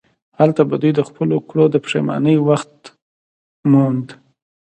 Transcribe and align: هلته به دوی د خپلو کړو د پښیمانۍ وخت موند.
هلته 0.39 0.61
به 0.69 0.75
دوی 0.81 0.91
د 0.95 1.01
خپلو 1.09 1.35
کړو 1.49 1.65
د 1.71 1.75
پښیمانۍ 1.85 2.37
وخت 2.49 2.75
موند. 3.71 4.07